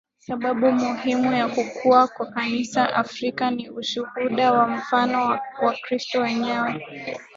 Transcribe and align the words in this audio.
Sababu 0.17 0.71
muhimu 0.71 1.31
ya 1.33 1.47
kukua 1.47 2.07
kwa 2.07 2.25
Kanisa 2.25 2.93
Afrika 2.93 3.51
ni 3.51 3.69
ushuhuda 3.69 4.51
na 4.51 4.67
mfano 4.67 5.21
wa 5.27 5.39
Wakristo 5.61 6.21
wenyewe 6.21 6.87